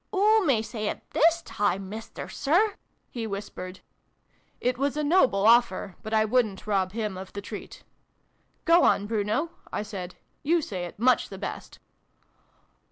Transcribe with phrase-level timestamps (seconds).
[0.15, 2.73] "Oo may say it, this time, Mister Sir!"
[3.11, 3.81] he whis pered.
[4.59, 7.83] It was a noble offer, but I wouldn't rob him of the treat.
[8.65, 11.77] "Go on, Bruno," I said, "you say it much the best."